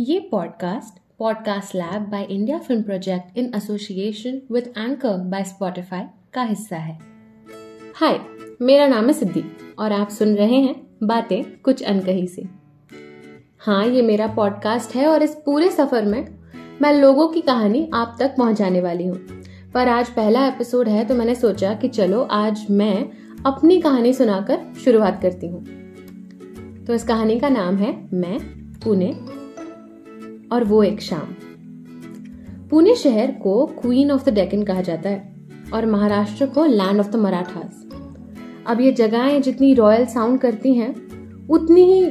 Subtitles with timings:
[0.00, 6.04] ये podcast podcast lab by India film project in association with Anchor by Spotify
[6.34, 6.98] का हिस्सा है।
[7.94, 8.20] हाय
[8.62, 9.42] मेरा नाम है सिद्धि
[9.78, 12.42] और आप सुन रहे हैं बातें कुछ अनकही से।
[13.58, 16.28] हाँ ये मेरा पॉडकास्ट है और इस पूरे सफ़र में
[16.82, 19.18] मैं लोगों की कहानी आप तक पहुँचाने वाली हूँ।
[19.74, 23.10] पर आज पहला एपिसोड है तो मैंने सोचा कि चलो आज मैं
[23.46, 25.64] अपनी कहानी सुनाकर शुरुआत करती हूँ।
[26.86, 28.38] तो इस कहानी का नाम है मैं,
[28.84, 29.39] पुणे।
[30.52, 31.34] और वो एक शाम।
[32.68, 35.34] पुणे शहर को क्वीन ऑफ़ द डेकन कहा जाता है
[35.74, 37.86] और महाराष्ट्र को लैंड ऑफ़ द मराठास
[38.66, 40.88] अब ये जगहें जितनी रॉयल साउंड करती हैं,
[41.48, 42.10] उतनी ही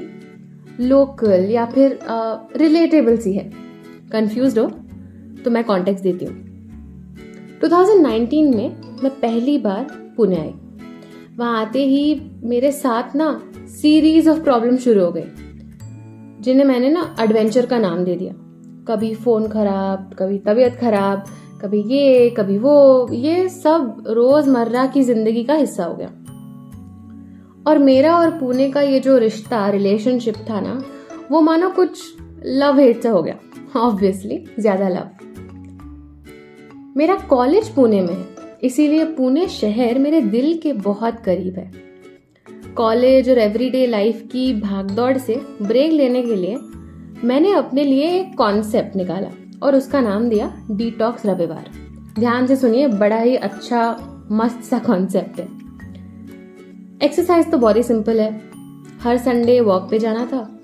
[0.87, 1.99] लोकल या फिर
[2.55, 3.51] रिलेटेबल सी है।
[4.11, 4.65] कंफ्यूज हो?
[5.43, 6.35] तो मैं कॉन्टेक्ट देती हूँ।
[7.61, 9.87] 2019 में मैं पहली बार
[10.17, 10.53] पुणे आई।
[11.37, 13.29] वहाँ आते ही मेरे साथ ना
[13.81, 15.48] सीरीज़ ऑफ़ प्रॉब्लम शुरू हो गई
[16.39, 18.33] जिन्हें मैंने ना एडवेंचर का नाम दे दिया।
[18.87, 21.25] कभी फ़ोन खराब, कभी तबीयत खराब,
[21.61, 26.07] कभी ये, कभी वो, ये सब रोज़मर्रा की ज़िंदगी का हिस्सा हो गया।
[27.67, 30.81] और मेरा और पुणे का ये जो रिश्ता रिलेशनशिप था ना,
[31.31, 32.03] वो मानो कुछ
[32.45, 33.35] लव हेट से हो गया।
[33.77, 35.09] ऑब्वियसली ज़्यादा लव
[36.97, 38.25] मेरा कॉलेज पुणे में है,
[38.63, 41.88] इसीलिए पुणे शहर मेरे दिल के बहुत करीब है।
[42.79, 46.57] कॉलेज और एवरीडे लाइफ की भागदौड़ से ब्रेक लेने के लिए
[47.23, 49.27] मैंने अपने लिए एक कॉन्सेप्ट निकाला
[49.63, 51.71] और उसका नाम दिया डिटॉक्स रविवार।
[52.19, 53.97] ध्यान से सुनिए, बड़ा ही अच्छा
[54.31, 55.47] मस्त सा कॉन्सेप्ट है।
[57.03, 58.41] एक्सरसाइज तो बहुत ही सिंपल है।
[59.03, 60.59] हर संडे वॉक पे जाना था।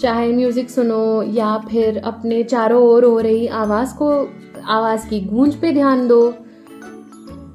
[0.00, 4.28] चाहे म्यूज़िक सुनो या फिर अपने चारों ओर हो रही आवाज़ को,
[4.66, 6.30] आवाज़ की गूंज पे ध्यान दो।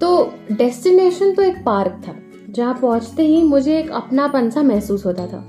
[0.02, 2.16] तो डेस्टिनेशन तो एक पार्क था।
[2.50, 5.45] जहाँ पहुँचते ही मुझे एक अपनापन सा महसूस होता था।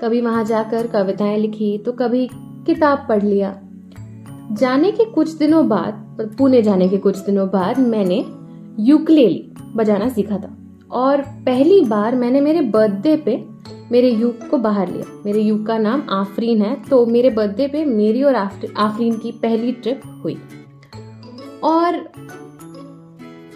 [0.00, 2.28] कभी वहाँ जाकर कविताएँ लिखी तो कभी
[2.66, 3.58] किताब पढ़ लिया।
[4.52, 8.24] जाने के कुछ दिनों बाद पुणे जाने के कुछ दिनों बाद मैंने
[8.80, 10.56] यूकलेली बजाना सीखा था।
[10.92, 13.36] और पहली बार मैंने मेरे बर्थडे पे
[13.92, 17.84] मेरे यूक को बाहर लिया। मेरे यूक का नाम आफरीन है तो मेरे बर्थडे पे
[17.84, 20.36] मेरी और आफरीन की पहली ट्रिप हुई।
[21.64, 21.98] और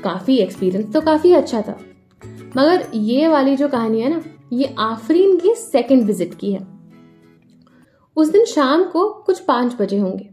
[0.05, 1.79] काफ़ी एक्सपीरियंस तो काफ़ी अच्छा था।
[2.57, 4.23] मगर ये वाली जो कहानी है ना,
[4.53, 6.67] ये आफरीन की सेकंड विज़िट की है।
[8.17, 10.29] उस दिन शाम को कुछ पाँच बजे होंगे।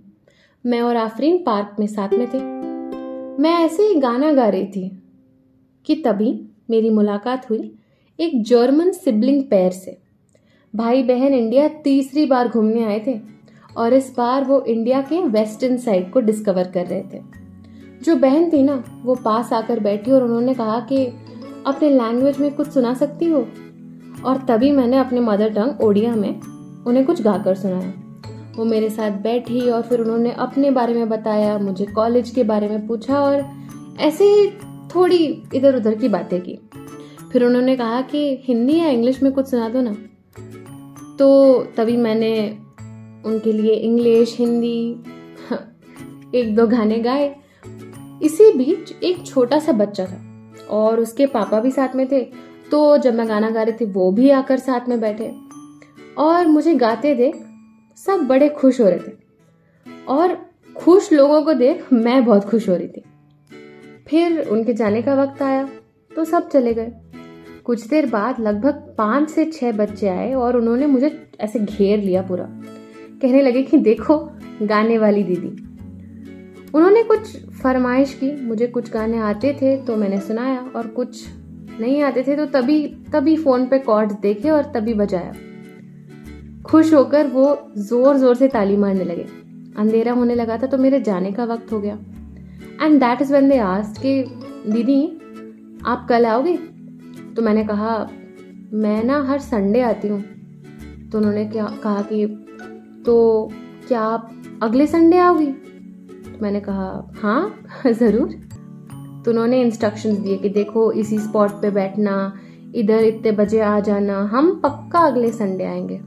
[0.65, 2.37] मैं और आफरीन पार्क में साथ में थे।
[3.41, 5.03] मैं ऐसे ही गाना गा रही थी
[5.85, 7.75] कि तभी मेरी मुलाकात हुई
[8.19, 9.97] एक जर्मन सिबलिंग पैर से।
[10.75, 13.19] भाई बहन इंडिया तीसरी बार घूमने आए थे
[13.77, 17.21] और इस बार वो इंडिया के वेस्टर्न साइड को डिस्कवर कर रहे थे।
[18.03, 21.05] जो बहन थी ना, वो पास आकर बैठी और उन्होंने कहा कि
[21.65, 23.47] अपने लैंग्वेज में कुछ सुना सकती हो?
[24.25, 26.41] और तभी मैंने अपने मदर टंग ओडिया में
[26.87, 27.93] उन्हें कुछ गाकर सुनाया।
[28.55, 32.69] वो मेरे साथ बैठी और फिर उन्होंने अपने बारे में बताया, मुझे कॉलेज के बारे
[32.69, 33.49] में पूछा और
[33.99, 34.49] ऐसे ही
[34.95, 36.59] थोड़ी इधर उधर की बातें की।
[37.33, 39.95] फिर उन्होंने कहा कि, हिंदी या इंग्लिश में कुछ सुना दो ना।
[41.19, 42.57] तो तभी मैंने
[43.25, 45.03] उनके लिए इंग्लिश हिंदी,
[46.35, 47.35] एक दो गाने गाए।
[48.23, 50.32] इसी बीच एक छोटा सा बच्चा था।
[50.73, 52.21] और उसके पापा भी साथ में थे
[52.71, 55.31] तो जब मैं गाना गा रही थी, वो भी आकर साथ में बैठे।
[56.17, 57.35] और मुझे गाते देख
[57.97, 59.11] सब बड़े खुश हो रहे थे।
[60.07, 60.45] और
[60.77, 63.03] खुश लोगों को देख मैं बहुत खुश हो रही थी।
[64.07, 65.69] फिर उनके जाने का वक्त आया
[66.15, 66.91] तो सब चले गए।
[67.63, 72.21] कुछ देर बाद लगभग पाँच से छह बच्चे आए और उन्होंने मुझे ऐसे घेर लिया
[72.21, 72.45] पूरा।
[73.21, 74.29] कहने लगे कि देखो,
[74.61, 75.62] गाने वाली दीदी।
[76.73, 81.23] उन्होंने कुछ फरमाइश की, मुझे कुछ गाने आते थे तो मैंने सुनाया और कुछ
[81.79, 85.33] नहीं आते थे तो तभी तभी फ़ोन पे कॉर्ड्स देखे और तभी बजाया।
[86.63, 87.45] खुश होकर वो
[87.79, 89.25] ज़ोर ज़ोर से ताली मारने लगे।
[89.77, 91.97] अंधेरा होने लगा था तो मेरे जाने का वक्त हो गया।
[92.81, 94.23] And that is when they asked कि,
[94.67, 95.01] दीदी,
[95.85, 96.57] आप कल आओगे?
[97.35, 97.97] तो मैंने कहा,
[98.73, 100.21] मैं ना हर संडे आती हूँ।
[101.09, 102.25] तो उन्होंने क्या, कहा कि
[103.05, 103.51] तो
[103.87, 104.31] क्या आप
[104.63, 105.53] अगले संडे आओगी?
[106.41, 108.29] मैंने कहा हाँ ज़रूर।
[109.25, 112.33] तो उन्होंने इंस्ट्रक्शंस दिए कि देखो, इसी स्पॉट पे बैठना,
[112.75, 115.97] इधर इतने बजे आ जाना, हम पक्का अगले संडे आएँगे।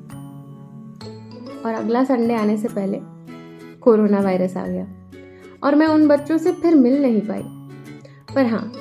[1.62, 3.00] और अगला संडे आने से पहले
[3.80, 4.86] कोरोना वायरस आ गया।
[5.64, 7.42] और मैं उन बच्चों से फिर मिल नहीं पाई।
[8.34, 8.72] पर हाँ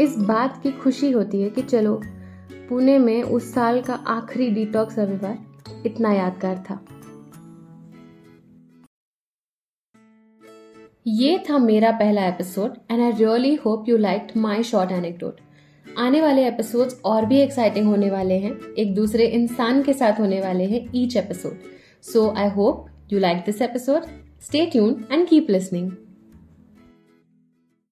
[0.00, 2.00] इस बात की खुशी होती है कि चलो,
[2.68, 5.38] पुणे में उस साल का आखिरी डिटॉक्स रविवार
[5.86, 6.80] इतना यादगार था।
[11.08, 15.40] ये था मेरा पहला episode and I really hope you like my short anecdote
[15.98, 20.40] आने वाले एपिसोड्स और भी एक्साइटिंग होने वाले हैं, एक दूसरे इंसान के साथ होने
[20.40, 21.58] वाले हैं each episode
[22.02, 24.02] so I hope you like this episode
[24.40, 25.90] stay tune and keep listening.